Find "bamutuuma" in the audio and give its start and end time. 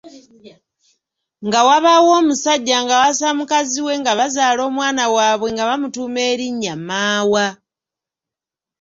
5.69-6.21